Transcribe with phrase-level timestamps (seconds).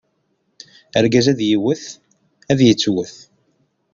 [0.97, 1.85] Argaz ad iwwet,
[2.51, 3.15] ad ittuwwet.